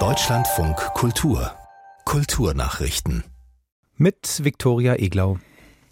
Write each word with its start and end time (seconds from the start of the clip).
Deutschlandfunk 0.00 0.76
Kultur 0.94 1.52
Kulturnachrichten 2.04 3.22
mit 3.94 4.42
Viktoria 4.42 4.96
Eglau. 4.96 5.38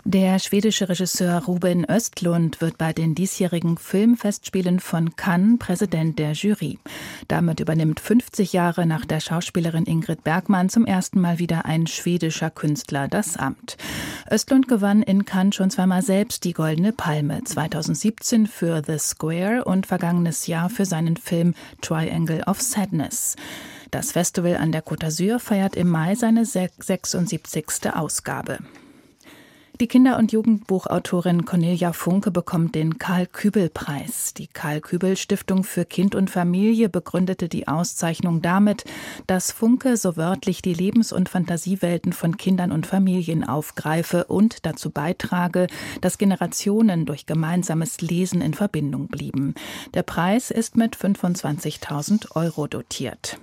Der 0.04 0.40
schwedische 0.40 0.88
Regisseur 0.88 1.44
Ruben 1.44 1.86
Östlund 1.88 2.60
wird 2.60 2.76
bei 2.76 2.92
den 2.92 3.14
diesjährigen 3.14 3.78
Filmfestspielen 3.78 4.80
von 4.80 5.14
Cannes 5.14 5.60
Präsident 5.60 6.18
der 6.18 6.32
Jury. 6.32 6.80
Damit 7.28 7.60
übernimmt 7.60 8.00
50 8.00 8.52
Jahre 8.52 8.84
nach 8.84 9.04
der 9.04 9.20
Schauspielerin 9.20 9.86
Ingrid 9.86 10.24
Bergmann 10.24 10.68
zum 10.68 10.86
ersten 10.86 11.20
Mal 11.20 11.38
wieder 11.38 11.66
ein 11.66 11.86
schwedischer 11.86 12.50
Künstler 12.50 13.06
das 13.06 13.36
Amt. 13.36 13.76
Östlund 14.28 14.66
gewann 14.66 15.02
in 15.02 15.24
Cannes 15.24 15.54
schon 15.54 15.70
zweimal 15.70 16.02
selbst 16.02 16.42
die 16.42 16.52
Goldene 16.52 16.92
Palme, 16.92 17.44
2017 17.44 18.48
für 18.48 18.82
The 18.84 18.98
Square 18.98 19.64
und 19.64 19.86
vergangenes 19.86 20.48
Jahr 20.48 20.68
für 20.68 20.84
seinen 20.84 21.16
Film 21.16 21.54
Triangle 21.80 22.42
of 22.48 22.60
Sadness. 22.60 23.36
Das 23.92 24.10
Festival 24.10 24.56
an 24.56 24.72
der 24.72 24.84
Côte 24.84 25.06
d'Azur 25.06 25.38
feiert 25.38 25.76
im 25.76 25.88
Mai 25.88 26.16
seine 26.16 26.44
76. 26.44 27.94
Ausgabe. 27.94 28.58
Die 29.80 29.88
Kinder- 29.88 30.18
und 30.18 30.32
Jugendbuchautorin 30.32 31.44
Cornelia 31.44 31.92
Funke 31.92 32.30
bekommt 32.30 32.74
den 32.74 32.98
Karl-Kübel-Preis. 32.98 34.34
Die 34.34 34.46
Karl-Kübel-Stiftung 34.46 35.64
für 35.64 35.84
Kind 35.84 36.14
und 36.14 36.30
Familie 36.30 36.88
begründete 36.88 37.48
die 37.48 37.66
Auszeichnung 37.66 38.42
damit, 38.42 38.84
dass 39.26 39.50
Funke 39.50 39.96
so 39.96 40.16
wörtlich 40.16 40.60
die 40.62 40.74
Lebens- 40.74 41.12
und 41.12 41.30
Fantasiewelten 41.30 42.12
von 42.12 42.36
Kindern 42.36 42.70
und 42.70 42.86
Familien 42.86 43.44
aufgreife 43.44 44.24
und 44.24 44.66
dazu 44.66 44.90
beitrage, 44.90 45.66
dass 46.00 46.18
Generationen 46.18 47.06
durch 47.06 47.26
gemeinsames 47.26 48.00
Lesen 48.02 48.42
in 48.42 48.54
Verbindung 48.54 49.08
blieben. 49.08 49.54
Der 49.94 50.02
Preis 50.02 50.50
ist 50.50 50.76
mit 50.76 50.96
25.000 50.96 52.36
Euro 52.36 52.66
dotiert. 52.66 53.38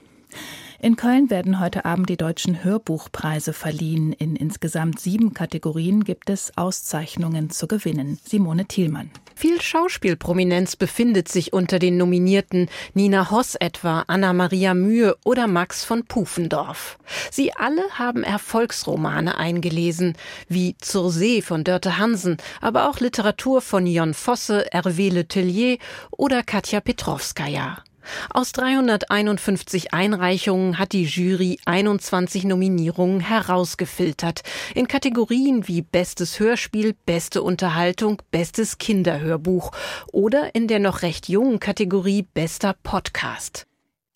In 0.82 0.96
Köln 0.96 1.30
werden 1.30 1.60
heute 1.60 1.84
Abend 1.84 2.08
die 2.08 2.16
deutschen 2.16 2.64
Hörbuchpreise 2.64 3.52
verliehen. 3.52 4.14
In 4.14 4.38
insgesamt 4.38 4.98
sieben 5.02 5.34
Kategorien 5.34 6.06
gibt 6.06 6.30
es 6.30 6.56
Auszeichnungen 6.56 7.50
zu 7.50 7.68
gewinnen. 7.68 8.18
Simone 8.24 8.66
Thielmann. 8.66 9.12
Viel 9.36 9.62
Schauspielprominenz 9.62 10.78
befindet 10.78 11.28
sich 11.28 11.52
unter 11.52 11.80
den 11.80 11.98
Nominierten. 11.98 12.70
Nina 12.94 13.30
Hoss 13.30 13.56
etwa, 13.56 14.06
Anna-Maria 14.08 14.74
Mühe 14.74 15.18
oder 15.26 15.48
Max 15.48 15.84
von 15.84 16.06
Pufendorf. 16.06 16.98
Sie 17.30 17.52
alle 17.54 17.84
haben 17.92 18.24
Erfolgsromane 18.24 19.38
eingelesen, 19.38 20.14
wie 20.48 20.78
Zur 20.80 21.12
See 21.12 21.42
von 21.42 21.66
Dörte 21.66 21.98
Hansen, 21.98 22.38
aber 22.62 22.90
auch 22.90 23.02
Literatur 23.02 23.60
von 23.60 23.86
Jon 23.86 24.14
Fosse, 24.14 24.66
Hervé 24.72 25.12
Letellier 25.12 25.78
oder 26.12 26.42
Katja 26.42 26.80
Petrovskaya. 26.80 27.84
Aus 28.30 28.52
351 28.52 29.94
Einreichungen 29.94 30.78
hat 30.78 30.94
die 30.94 31.06
Jury 31.06 31.60
21 31.66 32.44
Nominierungen 32.44 33.20
herausgefiltert 33.20 34.42
in 34.76 34.88
Kategorien 34.88 35.68
wie 35.68 35.82
Bestes 35.82 36.40
Hörspiel, 36.40 36.96
Beste 37.06 37.42
Unterhaltung, 37.42 38.22
Bestes 38.32 38.78
Kinderhörbuch 38.78 39.72
oder 40.12 40.56
in 40.56 40.68
der 40.68 40.80
noch 40.80 41.02
recht 41.02 41.30
jungen 41.30 41.60
Kategorie 41.60 42.26
Bester 42.34 42.76
Podcast. 42.84 43.69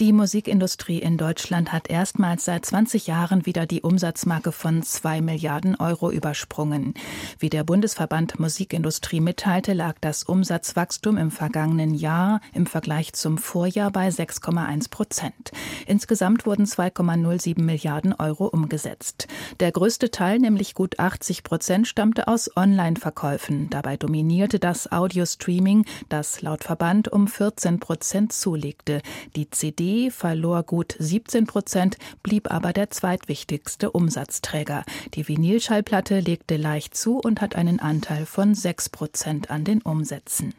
Die 0.03 0.11
Musikindustrie 0.11 0.99
in 0.99 1.15
Deutschland 1.15 1.71
hat 1.71 1.89
erstmals 1.89 2.43
seit 2.43 2.65
20 2.65 3.07
Jahren 3.07 3.45
wieder 3.45 3.65
die 3.65 3.83
Umsatzmarke 3.83 4.51
von 4.51 4.83
2 4.83 5.21
Milliarden 5.21 5.77
Euro 5.77 6.11
übersprungen. 6.11 6.93
Wie 7.39 7.49
der 7.49 7.63
Bundesverband 7.63 8.37
Musikindustrie 8.37 9.21
mitteilte, 9.21 9.71
lag 9.71 9.95
das 10.01 10.23
Umsatzwachstum 10.23 11.15
im 11.15 11.31
vergangenen 11.31 11.93
Jahr 11.93 12.41
im 12.53 12.65
Vergleich 12.65 13.13
zum 13.13 13.37
Vorjahr 13.37 13.91
bei 13.91 14.09
6,1 14.09 14.89
Prozent. 14.89 15.53
Insgesamt 15.87 16.45
wurden 16.45 16.65
2,07 16.65 17.61
Milliarden 17.61 18.11
Euro 18.11 18.47
umgesetzt. 18.47 19.29
Der 19.61 19.71
größte 19.71 20.11
Teil, 20.11 20.39
nämlich 20.39 20.73
gut 20.73 20.99
80 20.99 21.43
Prozent, 21.43 21.87
stammte 21.87 22.27
aus 22.27 22.51
Online-Verkäufen. 22.57 23.69
Dabei 23.69 23.95
dominierte 23.95 24.59
das 24.59 24.91
Audio-Streaming, 24.91 25.85
das 26.09 26.41
laut 26.41 26.65
Verband 26.65 27.07
um 27.07 27.29
14 27.29 27.79
Prozent 27.79 28.33
zulegte. 28.33 29.01
Die 29.37 29.49
CD 29.49 29.92
CD 29.93 30.09
verlor 30.09 30.63
gut 30.63 30.95
17 30.97 31.45
Prozent, 31.45 31.97
blieb 32.23 32.51
aber 32.51 32.73
der 32.73 32.89
zweitwichtigste 32.89 33.91
Umsatzträger. 33.91 34.85
Die 35.13 35.27
Vinylschallplatte 35.27 36.19
legte 36.19 36.57
leicht 36.57 36.97
zu 36.97 37.19
und 37.19 37.41
hat 37.41 37.55
einen 37.55 37.79
Anteil 37.79 38.25
von 38.25 38.55
6 38.55 38.89
Prozent 38.89 39.51
an 39.51 39.63
den 39.63 39.83
Umsätzen. 39.83 40.55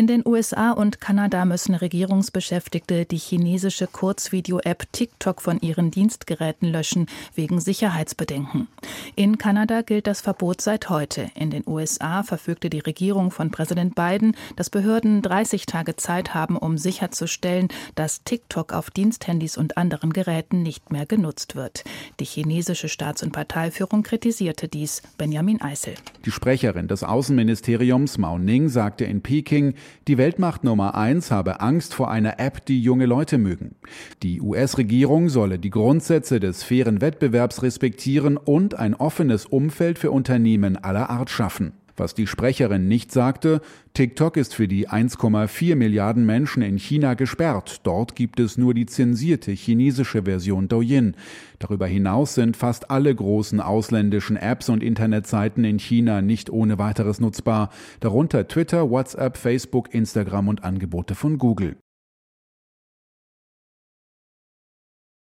In 0.00 0.06
den 0.06 0.22
USA 0.24 0.70
und 0.70 1.02
Kanada 1.02 1.44
müssen 1.44 1.74
Regierungsbeschäftigte 1.74 3.04
die 3.04 3.18
chinesische 3.18 3.86
Kurzvideo-App 3.86 4.90
TikTok 4.92 5.42
von 5.42 5.60
ihren 5.60 5.90
Dienstgeräten 5.90 6.70
löschen, 6.70 7.04
wegen 7.34 7.60
Sicherheitsbedenken. 7.60 8.66
In 9.14 9.36
Kanada 9.36 9.82
gilt 9.82 10.06
das 10.06 10.22
Verbot 10.22 10.62
seit 10.62 10.88
heute. 10.88 11.30
In 11.34 11.50
den 11.50 11.64
USA 11.66 12.22
verfügte 12.22 12.70
die 12.70 12.78
Regierung 12.78 13.30
von 13.30 13.50
Präsident 13.50 13.94
Biden, 13.94 14.34
dass 14.56 14.70
Behörden 14.70 15.20
30 15.20 15.66
Tage 15.66 15.96
Zeit 15.96 16.32
haben, 16.32 16.56
um 16.56 16.78
sicherzustellen, 16.78 17.68
dass 17.94 18.24
TikTok 18.24 18.72
auf 18.72 18.90
Diensthandys 18.90 19.58
und 19.58 19.76
anderen 19.76 20.14
Geräten 20.14 20.62
nicht 20.62 20.90
mehr 20.90 21.04
genutzt 21.04 21.56
wird. 21.56 21.84
Die 22.20 22.24
chinesische 22.24 22.88
Staats- 22.88 23.22
und 23.22 23.32
Parteiführung 23.32 24.02
kritisierte 24.02 24.66
dies. 24.66 25.02
Benjamin 25.18 25.60
Eisel. 25.60 25.92
Die 26.24 26.30
Sprecherin 26.30 26.88
des 26.88 27.04
Außenministeriums 27.04 28.16
Mao 28.16 28.38
Ning 28.38 28.70
sagte 28.70 29.04
in 29.04 29.20
Peking, 29.20 29.74
die 30.08 30.18
Weltmacht 30.18 30.64
Nummer 30.64 30.94
eins 30.94 31.30
habe 31.30 31.60
Angst 31.60 31.94
vor 31.94 32.10
einer 32.10 32.38
App, 32.38 32.64
die 32.66 32.80
junge 32.80 33.06
Leute 33.06 33.38
mögen. 33.38 33.76
Die 34.22 34.40
US-Regierung 34.40 35.28
solle 35.28 35.58
die 35.58 35.70
Grundsätze 35.70 36.40
des 36.40 36.62
fairen 36.62 37.00
Wettbewerbs 37.00 37.62
respektieren 37.62 38.36
und 38.36 38.74
ein 38.74 38.94
offenes 38.94 39.46
Umfeld 39.46 39.98
für 39.98 40.10
Unternehmen 40.10 40.76
aller 40.76 41.10
Art 41.10 41.30
schaffen. 41.30 41.72
Was 42.00 42.14
die 42.14 42.26
Sprecherin 42.26 42.88
nicht 42.88 43.12
sagte, 43.12 43.60
TikTok 43.92 44.38
ist 44.38 44.54
für 44.54 44.66
die 44.66 44.88
1,4 44.88 45.76
Milliarden 45.76 46.24
Menschen 46.24 46.62
in 46.62 46.78
China 46.78 47.12
gesperrt. 47.12 47.80
Dort 47.82 48.16
gibt 48.16 48.40
es 48.40 48.56
nur 48.56 48.72
die 48.72 48.86
zensierte 48.86 49.52
chinesische 49.52 50.22
Version 50.22 50.66
Douyin. 50.66 51.14
Darüber 51.58 51.86
hinaus 51.86 52.34
sind 52.34 52.56
fast 52.56 52.90
alle 52.90 53.14
großen 53.14 53.60
ausländischen 53.60 54.38
Apps 54.38 54.70
und 54.70 54.82
Internetseiten 54.82 55.62
in 55.64 55.78
China 55.78 56.22
nicht 56.22 56.48
ohne 56.48 56.78
weiteres 56.78 57.20
nutzbar, 57.20 57.68
darunter 58.00 58.48
Twitter, 58.48 58.88
WhatsApp, 58.88 59.36
Facebook, 59.36 59.92
Instagram 59.92 60.48
und 60.48 60.64
Angebote 60.64 61.14
von 61.14 61.36
Google. 61.36 61.76